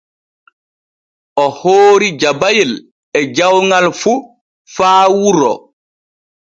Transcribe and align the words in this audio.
O 1.43 1.45
hoori 1.59 2.09
jabayel 2.21 2.71
e 3.17 3.19
jawŋal 3.35 3.87
fu 3.99 4.13
faa 4.75 5.05
wuro. 5.19 5.53